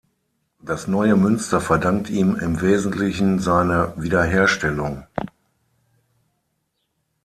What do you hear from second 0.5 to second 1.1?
Das